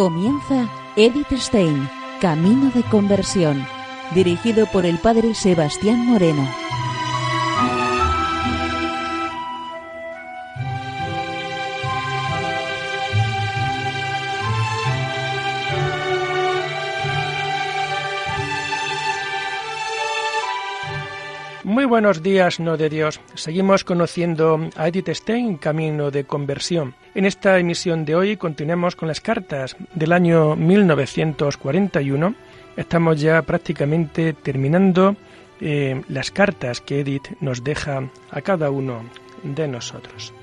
[0.00, 1.86] Comienza Edith Stein,
[2.22, 3.66] Camino de Conversión,
[4.14, 6.48] dirigido por el padre Sebastián Moreno.
[21.80, 23.22] Muy buenos días, no de Dios.
[23.32, 26.94] Seguimos conociendo a Edith Stein, Camino de Conversión.
[27.14, 32.34] En esta emisión de hoy continuamos con las cartas del año 1941.
[32.76, 35.16] Estamos ya prácticamente terminando
[35.62, 39.02] eh, las cartas que Edith nos deja a cada uno
[39.42, 40.34] de nosotros.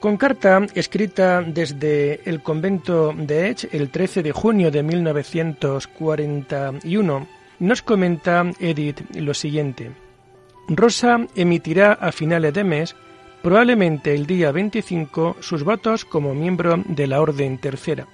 [0.00, 7.26] Con carta escrita desde el convento de Ech el 13 de junio de 1941,
[7.58, 9.90] nos comenta Edith lo siguiente.
[10.68, 12.94] Rosa emitirá a finales de mes,
[13.42, 18.06] probablemente el día 25, sus votos como miembro de la Orden Tercera.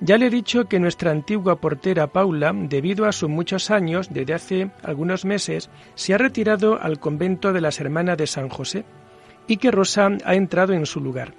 [0.00, 4.32] Ya le he dicho que nuestra antigua portera Paula, debido a sus muchos años, desde
[4.32, 8.86] hace algunos meses, se ha retirado al convento de las Hermanas de San José
[9.46, 11.34] y que Rosa ha entrado en su lugar.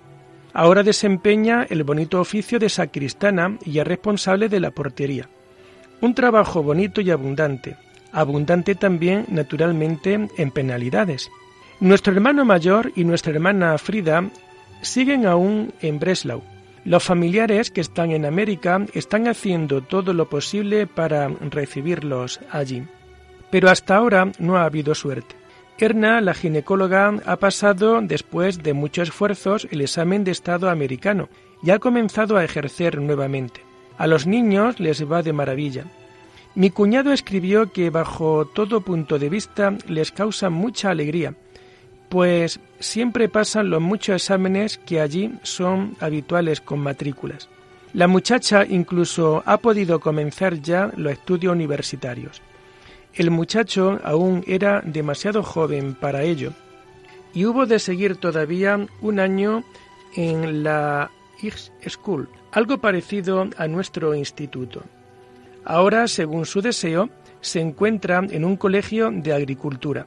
[0.54, 5.30] Ahora desempeña el bonito oficio de sacristana y es responsable de la portería.
[6.02, 7.76] Un trabajo bonito y abundante,
[8.12, 11.30] abundante también naturalmente en penalidades.
[11.80, 14.24] Nuestro hermano mayor y nuestra hermana Frida
[14.82, 16.42] siguen aún en Breslau.
[16.86, 22.84] Los familiares que están en América están haciendo todo lo posible para recibirlos allí.
[23.52, 25.36] Pero hasta ahora no ha habido suerte.
[25.80, 31.30] Erna, la ginecóloga, ha pasado, después de muchos esfuerzos, el examen de Estado americano
[31.62, 33.62] y ha comenzado a ejercer nuevamente.
[33.98, 35.86] A los niños les va de maravilla.
[36.56, 41.36] Mi cuñado escribió que bajo todo punto de vista les causa mucha alegría,
[42.10, 47.50] pues siempre pasan los muchos exámenes que allí son habituales con matrículas.
[47.94, 52.42] La muchacha incluso ha podido comenzar ya los estudios universitarios.
[53.18, 56.54] El muchacho aún era demasiado joven para ello
[57.34, 59.64] y hubo de seguir todavía un año
[60.16, 61.10] en la
[61.42, 64.84] High School, algo parecido a nuestro instituto.
[65.66, 67.10] Ahora, según su deseo,
[67.42, 70.06] se encuentra en un colegio de agricultura.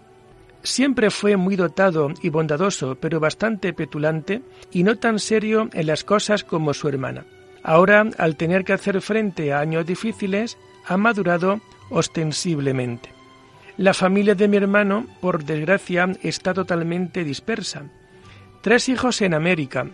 [0.62, 6.04] Siempre fue muy dotado y bondadoso, pero bastante petulante y no tan serio en las
[6.04, 7.25] cosas como su hermana.
[7.65, 13.10] Ahora, al tener que hacer frente a años difíciles, ha madurado ostensiblemente.
[13.76, 17.84] La familia de mi hermano, por desgracia, está totalmente dispersa.
[18.62, 19.86] Tres hijos en América,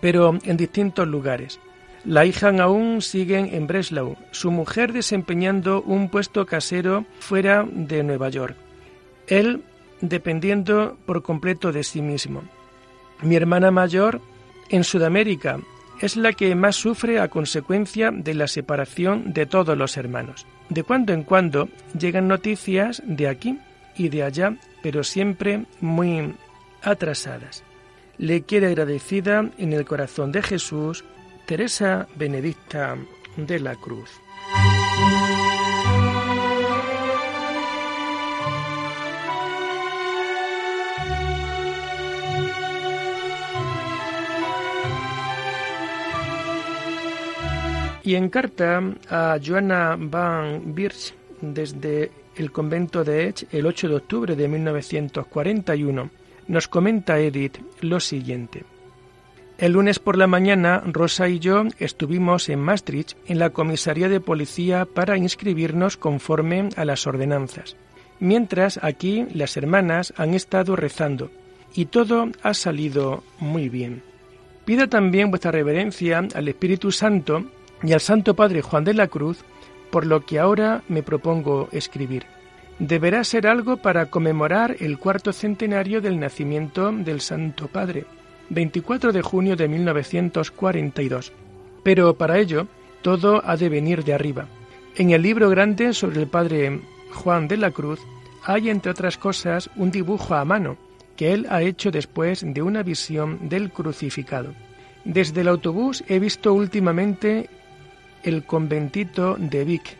[0.00, 1.60] pero en distintos lugares.
[2.04, 8.28] La hija aún sigue en Breslau, su mujer desempeñando un puesto casero fuera de Nueva
[8.28, 8.56] York.
[9.26, 9.62] Él
[10.00, 12.42] dependiendo por completo de sí mismo.
[13.22, 14.20] Mi hermana mayor
[14.68, 15.58] en Sudamérica
[16.00, 20.46] es la que más sufre a consecuencia de la separación de todos los hermanos.
[20.68, 23.58] De cuando en cuando llegan noticias de aquí
[23.96, 26.34] y de allá, pero siempre muy
[26.82, 27.64] atrasadas.
[28.16, 31.04] Le queda agradecida en el corazón de Jesús
[31.46, 32.96] Teresa Benedicta
[33.36, 34.10] de la Cruz.
[48.08, 53.96] Y en carta a Joanna van Birch desde el convento de Ech el 8 de
[53.96, 56.08] octubre de 1941,
[56.46, 58.64] nos comenta Edith lo siguiente.
[59.58, 64.20] El lunes por la mañana, Rosa y yo estuvimos en Maastricht en la comisaría de
[64.20, 67.76] policía para inscribirnos conforme a las ordenanzas.
[68.20, 71.30] Mientras aquí las hermanas han estado rezando
[71.74, 74.02] y todo ha salido muy bien.
[74.64, 77.50] Pida también vuestra reverencia al Espíritu Santo
[77.82, 79.44] y al Santo Padre Juan de la Cruz,
[79.90, 82.24] por lo que ahora me propongo escribir.
[82.78, 88.04] Deberá ser algo para conmemorar el cuarto centenario del nacimiento del Santo Padre,
[88.50, 91.32] 24 de junio de 1942.
[91.82, 92.66] Pero para ello,
[93.02, 94.46] todo ha de venir de arriba.
[94.96, 96.80] En el libro grande sobre el Padre
[97.12, 98.00] Juan de la Cruz
[98.44, 100.76] hay, entre otras cosas, un dibujo a mano
[101.16, 104.54] que él ha hecho después de una visión del crucificado.
[105.04, 107.50] Desde el autobús he visto últimamente
[108.22, 109.96] el conventito de Vic,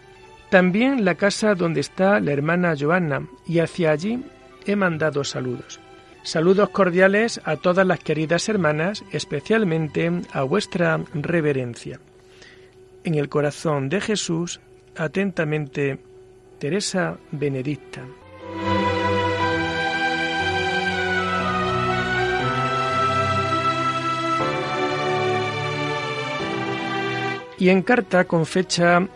[0.50, 4.22] también la casa donde está la hermana Joanna, y hacia allí
[4.66, 5.80] he mandado saludos.
[6.22, 12.00] Saludos cordiales a todas las queridas hermanas, especialmente a vuestra reverencia.
[13.04, 14.60] En el corazón de Jesús,
[14.96, 15.98] atentamente,
[16.58, 18.02] Teresa Benedicta.
[27.58, 29.06] Y en carta con fecha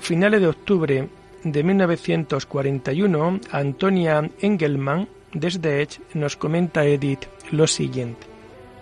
[0.00, 1.08] finales de octubre
[1.44, 8.26] de 1941, Antonia Engelmann, desde Edge, nos comenta Edith lo siguiente.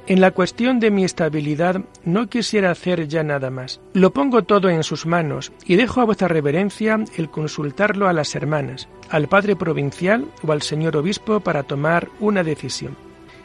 [0.07, 3.79] En la cuestión de mi estabilidad no quisiera hacer ya nada más.
[3.93, 8.35] Lo pongo todo en sus manos y dejo a vuestra reverencia el consultarlo a las
[8.35, 12.97] hermanas, al padre provincial o al señor obispo para tomar una decisión.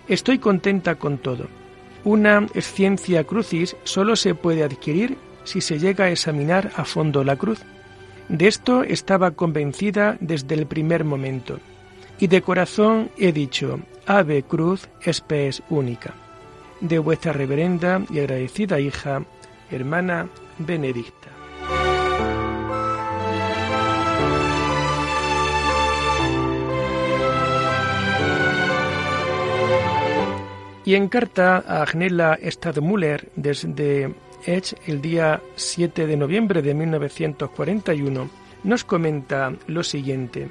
[0.08, 1.48] Estoy contenta con todo.
[2.06, 7.36] Una ciencia crucis solo se puede adquirir si se llega a examinar a fondo la
[7.36, 7.60] cruz.
[8.30, 11.60] De esto estaba convencida desde el primer momento.
[12.20, 16.14] Y de corazón he dicho, Ave Cruz espes única
[16.84, 19.24] de vuestra reverenda y agradecida hija,
[19.72, 21.30] hermana Benedicta.
[30.86, 34.14] Y en carta a Agnella Stadmüller desde
[34.46, 38.30] Edge el día 7 de noviembre de 1941,
[38.64, 40.48] nos comenta lo siguiente.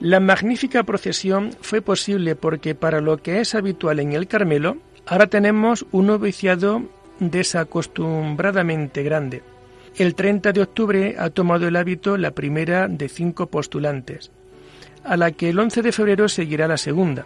[0.00, 4.76] La magnífica procesión fue posible porque para lo que es habitual en el Carmelo,
[5.08, 6.82] Ahora tenemos un noviciado
[7.20, 9.42] desacostumbradamente grande.
[9.96, 14.32] El 30 de octubre ha tomado el hábito la primera de cinco postulantes,
[15.04, 17.24] a la que el 11 de febrero seguirá la segunda.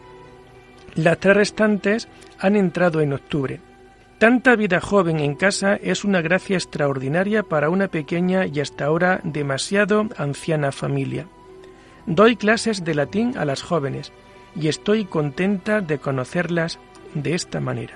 [0.95, 2.09] Las tres restantes
[2.39, 3.61] han entrado en octubre.
[4.21, 9.23] Tanta vida joven en casa es una gracia extraordinaria para una pequeña y hasta ahora
[9.25, 11.27] demasiado anciana familia.
[12.05, 14.13] Doy clases de latín a las jóvenes
[14.55, 16.79] y estoy contenta de conocerlas
[17.15, 17.95] de esta manera.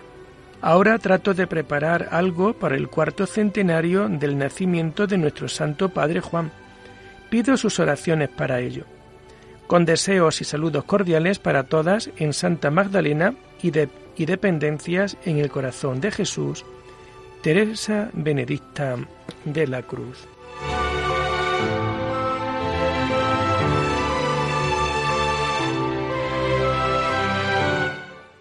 [0.62, 6.22] Ahora trato de preparar algo para el cuarto centenario del nacimiento de nuestro Santo Padre
[6.22, 6.52] Juan.
[7.28, 8.86] Pido sus oraciones para ello.
[9.66, 15.38] Con deseos y saludos cordiales para todas en Santa Magdalena y, de, y dependencias en
[15.38, 16.64] el corazón de Jesús,
[17.42, 18.96] Teresa Benedicta
[19.44, 20.26] de la Cruz.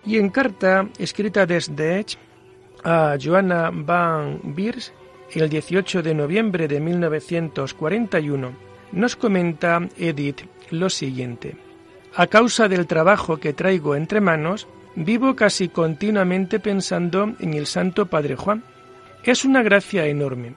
[0.06, 2.18] Y en carta escrita desde Edge
[2.84, 4.94] a Joanna van Beers
[5.34, 8.52] el 18 de noviembre de 1941,
[8.92, 11.56] nos comenta Edith lo siguiente.
[12.16, 18.06] A causa del trabajo que traigo entre manos, vivo casi continuamente pensando en el Santo
[18.08, 18.64] Padre Juan.
[19.24, 20.54] Es una gracia enorme.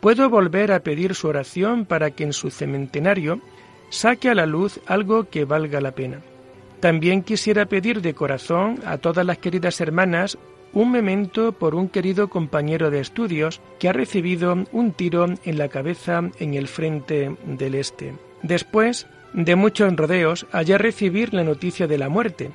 [0.00, 3.40] Puedo volver a pedir su oración para que en su cementenario
[3.90, 6.20] saque a la luz algo que valga la pena.
[6.80, 10.38] También quisiera pedir de corazón a todas las queridas hermanas
[10.72, 15.68] un memento por un querido compañero de estudios que ha recibido un tiro en la
[15.68, 18.14] cabeza en el frente del este.
[18.42, 22.50] Después de muchos rodeos, allá recibir la noticia de la muerte.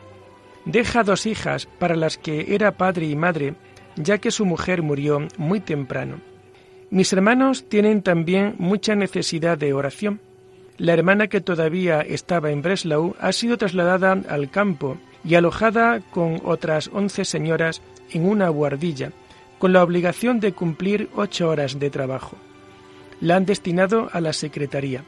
[0.65, 3.55] Deja dos hijas para las que era padre y madre,
[3.96, 6.22] ya que su mujer murió muy temprano.
[6.89, 10.20] Mis hermanos tienen también mucha necesidad de oración
[10.77, 16.41] la hermana que todavía estaba en Breslau ha sido trasladada al campo y alojada con
[16.43, 19.12] otras once señoras en una guardilla,
[19.60, 22.38] con la obligación de cumplir ocho horas de trabajo.
[23.22, 25.03] La han destinado a la secretaría.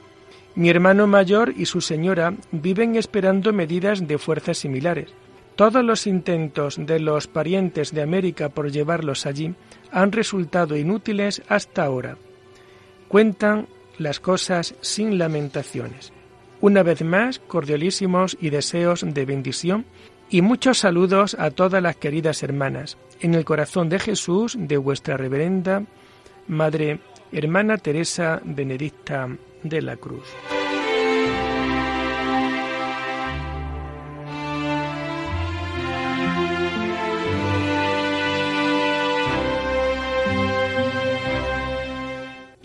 [0.53, 5.13] Mi hermano mayor y su señora viven esperando medidas de fuerza similares.
[5.55, 9.55] Todos los intentos de los parientes de América por llevarlos allí
[9.91, 12.17] han resultado inútiles hasta ahora.
[13.07, 16.11] Cuentan las cosas sin lamentaciones.
[16.59, 19.85] Una vez más, cordialísimos y deseos de bendición
[20.29, 25.15] y muchos saludos a todas las queridas hermanas, en el corazón de Jesús de vuestra
[25.15, 25.83] reverenda
[26.47, 26.99] Madre
[27.31, 29.29] Hermana Teresa Benedicta
[29.63, 30.25] de la Cruz.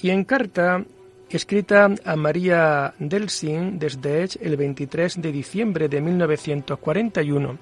[0.03, 0.85] Y en carta
[1.29, 7.59] escrita a María Delsin desde el 23 de diciembre de 1941,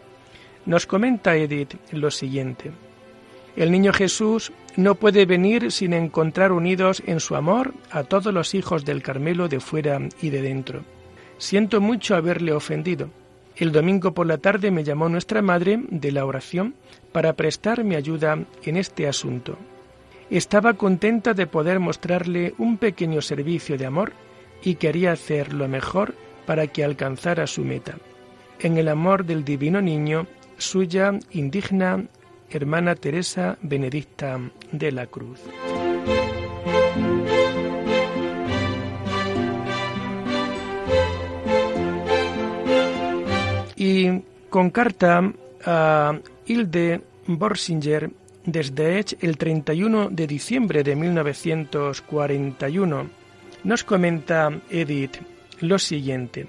[0.66, 2.70] nos comenta Edith lo siguiente.
[3.56, 8.54] El niño Jesús no puede venir sin encontrar unidos en su amor a todos los
[8.54, 10.84] hijos del Carmelo de fuera y de dentro.
[11.38, 13.10] Siento mucho haberle ofendido.
[13.56, 16.74] El domingo por la tarde me llamó nuestra madre de la oración
[17.10, 19.58] para prestar mi ayuda en este asunto
[20.30, 24.12] estaba contenta de poder mostrarle un pequeño servicio de amor
[24.62, 26.14] y quería hacer lo mejor
[26.46, 27.96] para que alcanzara su meta.
[28.60, 32.04] En el amor del divino niño, suya indigna
[32.50, 34.40] hermana Teresa Benedicta
[34.72, 35.40] de la Cruz.
[43.76, 45.32] Y con carta
[45.64, 48.10] a Hilde Borsinger
[48.50, 53.10] desde Edge el 31 de diciembre de 1941.
[53.64, 55.18] Nos comenta Edith
[55.60, 56.46] lo siguiente.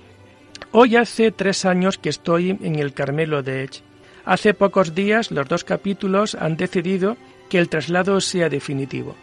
[0.72, 3.82] Hoy hace tres años que estoy en el Carmelo de Edge.
[4.24, 7.18] Hace pocos días los dos capítulos han decidido
[7.50, 9.15] que el traslado sea definitivo.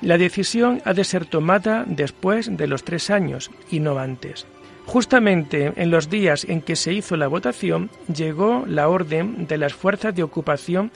[0.00, 4.46] La decisión ha de ser tomada después de los tres años y no antes.
[4.86, 9.72] Justamente en los días en que se hizo la votación llegó la orden de las
[9.72, 10.90] fuerzas de ocupación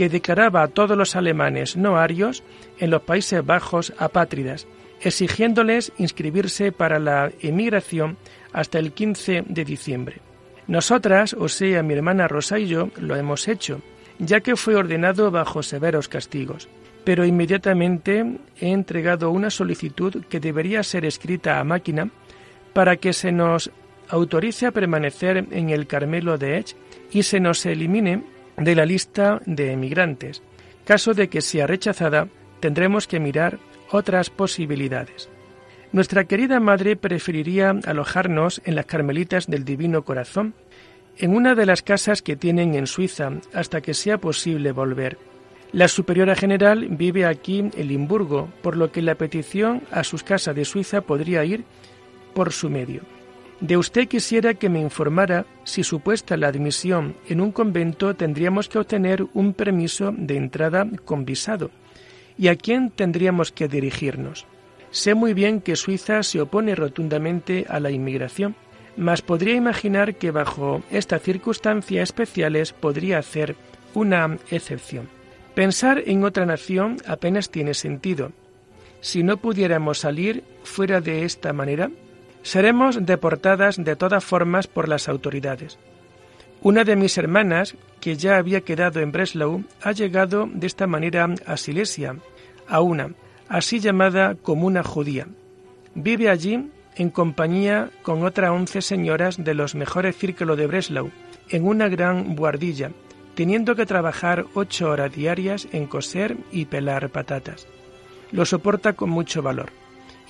[0.00, 2.42] que declaraba a todos los alemanes no arios
[2.78, 4.66] en los Países Bajos apátridas,
[5.02, 8.16] exigiéndoles inscribirse para la emigración
[8.50, 10.22] hasta el 15 de diciembre.
[10.66, 13.82] Nosotras, o sea, mi hermana Rosa y yo, lo hemos hecho,
[14.18, 16.70] ya que fue ordenado bajo severos castigos.
[17.04, 18.24] Pero inmediatamente
[18.58, 22.08] he entregado una solicitud que debería ser escrita a máquina
[22.72, 23.70] para que se nos
[24.08, 26.74] autorice a permanecer en el Carmelo de Edge
[27.12, 30.42] y se nos elimine de la lista de emigrantes.
[30.84, 32.28] Caso de que sea rechazada,
[32.60, 33.58] tendremos que mirar
[33.90, 35.28] otras posibilidades.
[35.92, 40.54] Nuestra querida madre preferiría alojarnos en las Carmelitas del Divino Corazón,
[41.18, 45.18] en una de las casas que tienen en Suiza, hasta que sea posible volver.
[45.72, 50.54] La superiora general vive aquí en Limburgo, por lo que la petición a sus casas
[50.54, 51.64] de Suiza podría ir
[52.34, 53.02] por su medio.
[53.60, 58.78] De usted quisiera que me informara si supuesta la admisión en un convento tendríamos que
[58.78, 61.70] obtener un permiso de entrada con visado
[62.38, 64.46] y a quién tendríamos que dirigirnos.
[64.90, 68.56] Sé muy bien que Suiza se opone rotundamente a la inmigración,
[68.96, 73.56] mas podría imaginar que bajo estas circunstancias especiales podría hacer
[73.92, 75.08] una excepción.
[75.54, 78.32] Pensar en otra nación apenas tiene sentido.
[79.02, 81.90] Si no pudiéramos salir fuera de esta manera,
[82.42, 85.78] seremos deportadas de todas formas por las autoridades.
[86.62, 91.28] Una de mis hermanas, que ya había quedado en Breslau, ha llegado de esta manera
[91.46, 92.16] a Silesia,
[92.68, 93.14] a una,
[93.48, 95.26] así llamada comuna judía.
[95.94, 101.10] Vive allí en compañía con otras once señoras de los mejores círculos de Breslau,
[101.48, 102.90] en una gran buhardilla,
[103.34, 107.66] teniendo que trabajar ocho horas diarias en coser y pelar patatas.
[108.32, 109.79] Lo soporta con mucho valor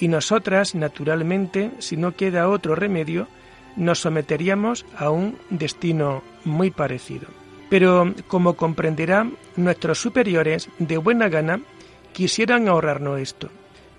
[0.01, 3.29] y nosotras, naturalmente, si no queda otro remedio,
[3.77, 7.29] nos someteríamos a un destino muy parecido.
[7.69, 11.61] Pero, como comprenderá, nuestros superiores, de buena gana,
[12.13, 13.51] quisieran ahorrarnos esto.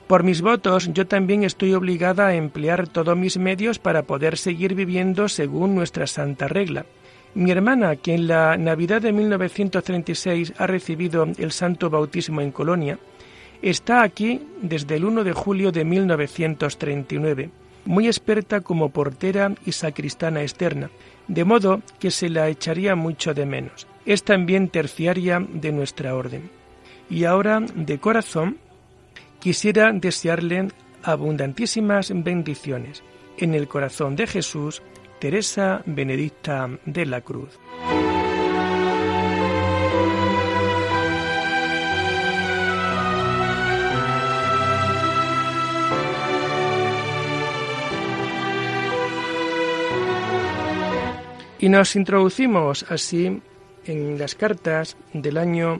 [0.07, 4.75] Por mis votos, yo también estoy obligada a emplear todos mis medios para poder seguir
[4.75, 6.85] viviendo según nuestra santa regla.
[7.33, 12.99] Mi hermana, que en la Navidad de 1936 ha recibido el santo bautismo en Colonia,
[13.61, 17.51] Está aquí desde el 1 de julio de 1939,
[17.85, 20.89] muy experta como portera y sacristana externa,
[21.27, 23.87] de modo que se la echaría mucho de menos.
[24.05, 26.49] Es también terciaria de nuestra orden.
[27.09, 28.57] Y ahora, de corazón,
[29.39, 30.69] quisiera desearle
[31.03, 33.03] abundantísimas bendiciones.
[33.37, 34.81] En el corazón de Jesús,
[35.19, 37.59] Teresa Benedicta de la Cruz.
[51.61, 53.39] Y nos introducimos así
[53.85, 55.79] en las cartas del año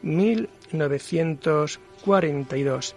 [0.00, 2.96] 1942,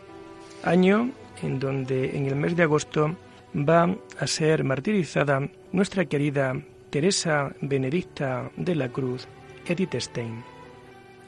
[0.64, 1.12] año
[1.44, 3.18] en donde en el mes de agosto
[3.54, 6.56] va a ser martirizada nuestra querida
[6.90, 9.28] Teresa Benedicta de la Cruz,
[9.68, 10.42] Edith Stein.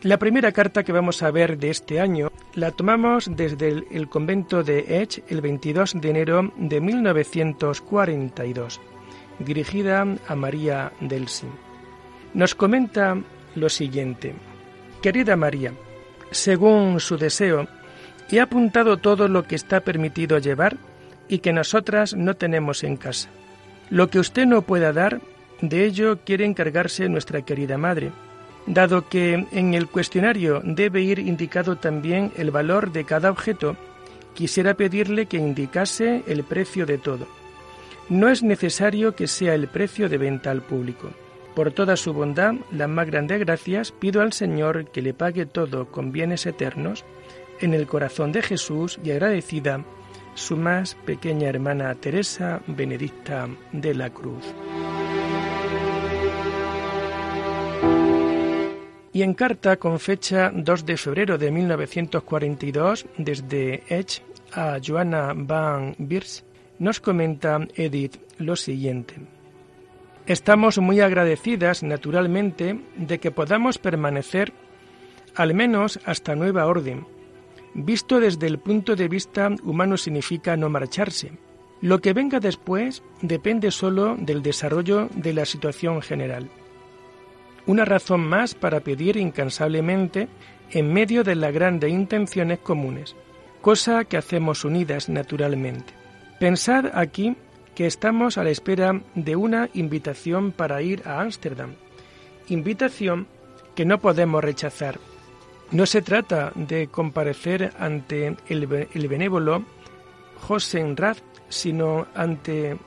[0.04, 4.64] La primera carta que vamos a ver de este año la tomamos desde el, convento
[4.64, 8.80] de Edge el 22 de enero de 1942
[9.40, 11.52] dirigida a María del Sin.
[12.34, 13.18] Nos comenta
[13.56, 14.34] lo siguiente.
[15.02, 15.74] Querida María,
[16.32, 17.68] según su deseo,
[18.32, 20.78] he apuntado todo lo que está permitido llevar
[21.28, 23.30] y que nosotras no tenemos en casa.
[23.90, 25.22] Lo que usted no pueda dar,
[25.62, 28.12] de ello quiere encargarse nuestra querida madre,
[28.66, 33.78] dado que en el cuestionario debe ir indicado también el valor de cada objeto,
[34.34, 37.43] quisiera pedirle que indicase el precio de todo
[38.10, 41.12] no es necesario que sea el precio de venta al público.
[41.56, 45.92] Por toda su bondad, las más grandes gracias, pido al Señor que le pague todo
[45.92, 47.06] con bienes eternos,
[47.60, 49.86] en el corazón de Jesús y agradecida
[50.36, 54.44] su más pequeña hermana Teresa Benedicta de la Cruz.
[59.14, 65.96] Y en carta con fecha 2 de febrero de 1942 desde Edge a Joanna van
[66.00, 66.44] Birs,
[66.84, 69.16] nos comenta Edith lo siguiente.
[70.28, 74.52] Estamos muy agradecidas, naturalmente, de que podamos permanecer
[75.34, 77.08] al menos hasta nueva orden.
[77.74, 81.32] Visto desde el punto de vista humano significa no marcharse.
[81.80, 86.50] Lo que venga después depende solo del desarrollo de la situación general.
[87.66, 90.28] Una razón más para pedir incansablemente
[90.72, 93.16] en medio de las grandes intenciones comunes,
[93.62, 96.03] cosa que hacemos unidas naturalmente.
[96.44, 97.38] Pensad aquí
[97.74, 101.76] que estamos a la espera de una invitación para ir a Ámsterdam,
[102.50, 103.28] invitación
[103.76, 105.00] que no podemos rechazar.
[105.72, 109.64] No se trata de comparecer ante el, el benévolo
[110.42, 112.78] Josenrath, sino ante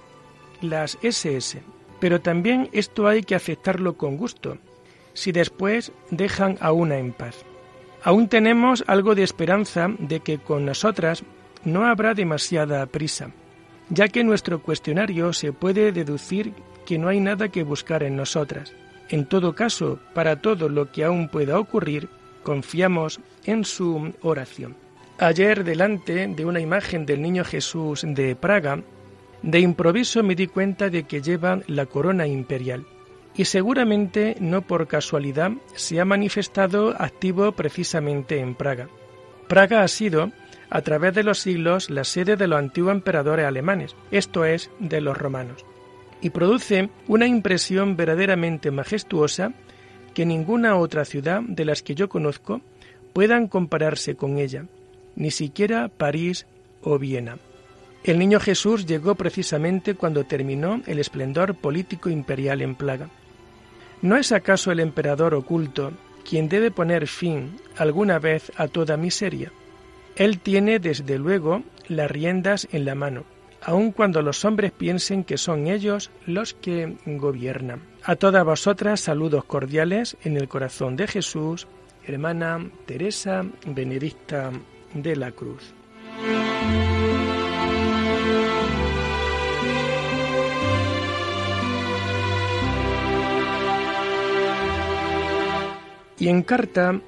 [0.61, 1.63] las SS.
[1.99, 4.59] Pero también esto hay que aceptarlo con gusto,
[5.15, 7.37] si después dejan a una en paz.
[8.03, 11.25] Aún tenemos algo de esperanza de que con nosotras
[11.65, 13.31] no habrá demasiada prisa,
[13.91, 16.53] ya que nuestro cuestionario se puede deducir
[16.85, 18.73] que no hay nada que buscar en nosotras.
[19.09, 22.09] En todo caso, para todo lo que aún pueda ocurrir,
[22.43, 24.77] confiamos en su oración.
[25.19, 28.83] Ayer, delante de una imagen del Niño Jesús de Praga,
[29.43, 32.87] de improviso me di cuenta de que lleva la corona imperial
[33.37, 38.89] y seguramente no por casualidad se ha manifestado activo precisamente en Praga.
[39.47, 40.33] Praga ha sido,
[40.71, 45.01] a través de los siglos, la sede de los antiguos emperadores alemanes, esto es, de
[45.01, 45.65] los romanos,
[46.21, 49.53] y produce una impresión verdaderamente majestuosa
[50.15, 52.61] que ninguna otra ciudad de las que yo conozco
[53.13, 54.67] puedan compararse con ella,
[55.15, 56.47] ni siquiera París
[56.83, 57.39] o Viena.
[58.05, 63.09] El niño Jesús llegó precisamente cuando terminó el esplendor político imperial en Praga.
[64.01, 65.93] ¿No es acaso el emperador oculto
[66.29, 69.51] quien debe poner fin alguna vez a toda miseria?
[70.17, 73.25] Él tiene desde luego las riendas en la mano,
[73.61, 77.83] aun cuando los hombres piensen que son ellos los que gobiernan.
[78.03, 81.67] A todas vosotras saludos cordiales en el corazón de Jesús,
[82.07, 84.53] hermana Teresa Benedicta
[84.95, 85.75] de la Cruz.
[96.19, 96.99] Y en carta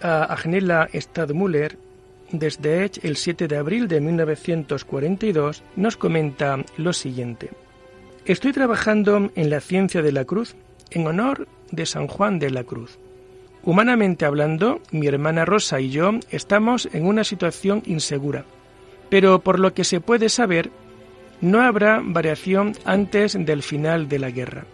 [0.00, 1.83] a Agnella Stadmüller,
[2.30, 7.50] desde Edge, el 7 de abril de 1942, nos comenta lo siguiente.
[8.24, 10.56] Estoy trabajando en la ciencia de la cruz
[10.90, 12.98] en honor de San Juan de la Cruz.
[13.62, 18.44] Humanamente hablando, mi hermana Rosa y yo estamos en una situación insegura,
[19.08, 20.70] pero por lo que se puede saber,
[21.40, 24.64] no habrá variación antes del final de la guerra.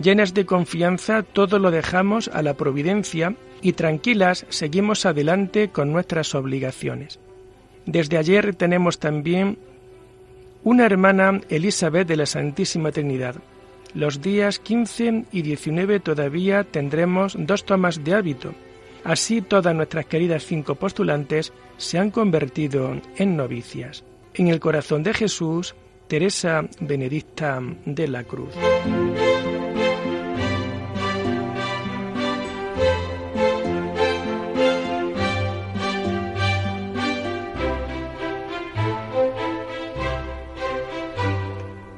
[0.00, 6.34] Llenas de confianza, todo lo dejamos a la providencia y tranquilas seguimos adelante con nuestras
[6.34, 7.18] obligaciones.
[7.86, 9.56] Desde ayer tenemos también
[10.62, 13.36] una hermana Elizabeth de la Santísima Trinidad.
[13.94, 18.54] Los días 15 y 19 todavía tendremos dos tomas de hábito.
[19.02, 24.04] Así todas nuestras queridas cinco postulantes se han convertido en novicias.
[24.34, 25.74] En el corazón de Jesús,
[26.06, 28.52] Teresa Benedicta de la Cruz.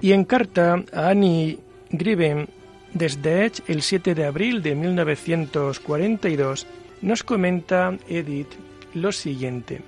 [0.07, 1.59] Y en carta a Annie
[1.91, 2.49] Griven
[2.95, 6.65] desde Edge el 7 de abril de 1942
[7.03, 8.53] nos comenta Edith
[8.95, 9.83] lo siguiente.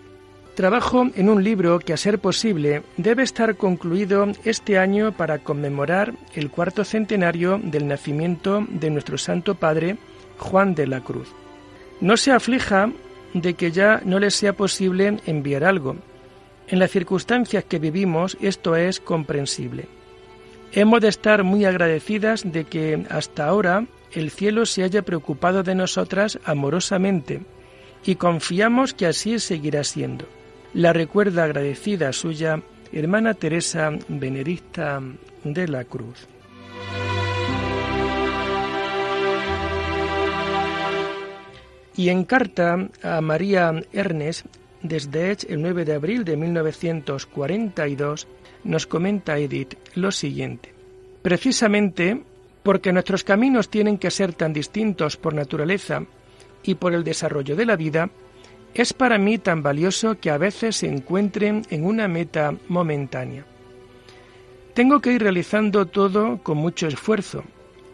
[0.57, 6.15] Trabajo en un libro que a ser posible debe estar concluido este año para conmemorar
[6.35, 9.99] el cuarto centenario del nacimiento de nuestro Santo Padre
[10.37, 11.29] Juan de la Cruz.
[12.01, 12.91] No se aflija
[13.35, 15.95] de que ya no le sea posible enviar algo.
[16.67, 19.87] En las circunstancias que vivimos esto es comprensible.
[20.73, 25.75] Hemos de estar muy agradecidas de que hasta ahora el cielo se haya preocupado de
[25.75, 27.43] nosotras amorosamente
[28.05, 30.27] y confiamos que así seguirá siendo.
[30.75, 35.03] La recuerda agradecida suya, hermana Teresa Benedicta
[35.45, 36.29] de la Cruz.
[41.97, 44.47] Y en carta a María Ernest,
[44.83, 48.27] desde Edge, el 9 de abril de 1942,
[48.65, 50.73] nos comenta Edith lo siguiente.
[51.23, 52.23] Precisamente
[52.63, 56.05] porque nuestros caminos tienen que ser tan distintos por naturaleza
[56.63, 58.11] y por el desarrollo de la vida,
[58.75, 63.45] es para mí tan valioso que a veces se encuentren en una meta momentánea.
[64.75, 67.43] Tengo que ir realizando todo con mucho esfuerzo.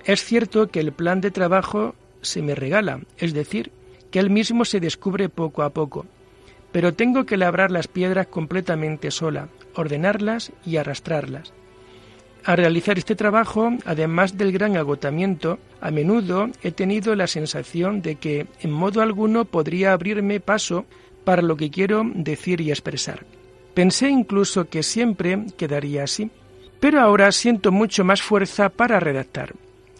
[0.05, 3.71] Es cierto que el plan de trabajo se me regala, es decir,
[4.11, 6.05] que él mismo se descubre poco a poco,
[6.75, 11.53] pero tengo que labrar las piedras completamente sola, ordenarlas y arrastrarlas.
[12.45, 18.17] Al realizar este trabajo, además del gran agotamiento, a menudo he tenido la sensación de
[18.17, 20.85] que en modo alguno podría abrirme paso
[21.23, 23.25] para lo que quiero decir y expresar.
[23.73, 26.29] Pensé incluso que siempre quedaría así,
[26.81, 29.55] pero ahora siento mucho más fuerza para redactar.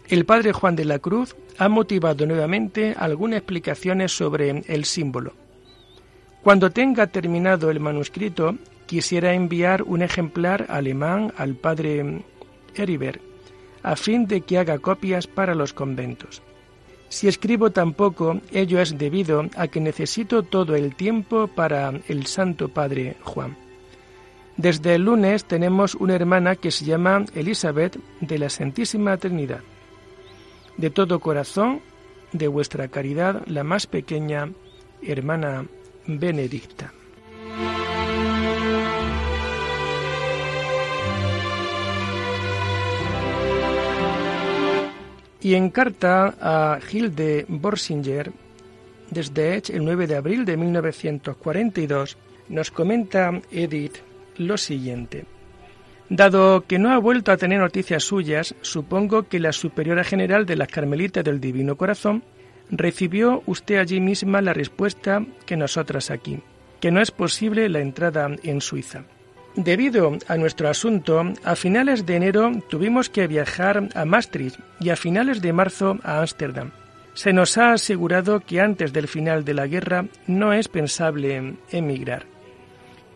[0.09, 5.44] El padre Juan de la Cruz ha motivado nuevamente algunas explicaciones sobre el símbolo.
[6.45, 8.55] Cuando tenga terminado el manuscrito,
[8.85, 12.21] quisiera enviar un ejemplar alemán al padre
[12.75, 13.19] Heribert,
[13.81, 16.43] a fin de que haga copias para los conventos.
[17.09, 22.27] Si escribo tan poco, ello es debido a que necesito todo el tiempo para el
[22.27, 23.57] Santo Padre Juan.
[24.55, 29.61] Desde el lunes tenemos una hermana que se llama Elizabeth de la Santísima Trinidad.
[30.77, 31.81] De todo corazón,
[32.33, 34.51] de vuestra caridad, la más pequeña
[35.01, 35.65] hermana
[36.07, 36.93] Benedicta.
[45.41, 48.31] Y en carta a Hilde Borsinger,
[49.11, 52.17] desde Edge, el 9 de abril de 1942,
[52.49, 53.97] nos comenta Edith
[54.37, 55.25] lo siguiente.
[56.09, 60.55] Dado que no ha vuelto a tener noticias suyas, supongo que la superiora general de
[60.55, 62.23] las Carmelitas del Divino Corazón
[62.69, 66.39] recibió usted allí misma la respuesta que nosotras aquí,
[66.79, 69.03] que no es posible la entrada en Suiza.
[69.55, 74.97] Debido a nuestro asunto, a finales de enero tuvimos que viajar a Maastricht y a
[74.97, 76.71] finales de marzo a Ámsterdam.
[77.13, 82.25] Se nos ha asegurado que antes del final de la guerra no es pensable emigrar.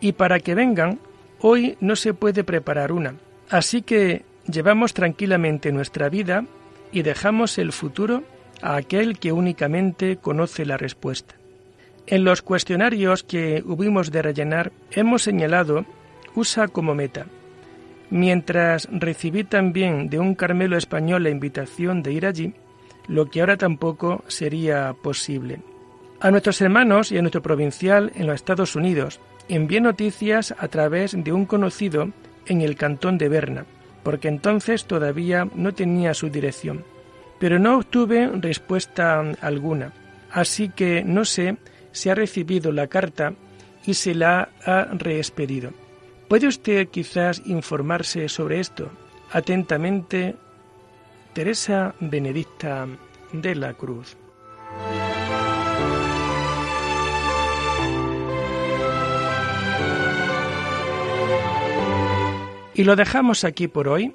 [0.00, 0.98] Y para que vengan,
[1.40, 3.16] hoy no se puede preparar una.
[3.50, 6.46] Así que llevamos tranquilamente nuestra vida
[6.90, 8.22] y dejamos el futuro
[8.62, 11.34] a aquel que únicamente conoce la respuesta.
[12.06, 15.84] En los cuestionarios que hubimos de rellenar hemos señalado
[16.34, 17.26] USA como meta.
[18.10, 22.54] Mientras recibí también de un Carmelo español la invitación de ir allí,
[23.06, 25.60] lo que ahora tampoco sería posible.
[26.20, 31.16] A nuestros hermanos y a nuestro provincial en los Estados Unidos envié noticias a través
[31.16, 32.10] de un conocido
[32.46, 33.64] en el cantón de Berna,
[34.02, 36.84] porque entonces todavía no tenía su dirección.
[37.40, 39.92] Pero no obtuve respuesta alguna,
[40.30, 41.56] así que no sé
[41.90, 43.32] si ha recibido la carta
[43.84, 45.72] y se la ha reexpedido.
[46.28, 48.90] ¿Puede usted quizás informarse sobre esto?
[49.32, 50.36] Atentamente,
[51.32, 52.86] Teresa Benedicta
[53.32, 54.16] de la Cruz.
[62.74, 64.14] Y lo dejamos aquí por hoy,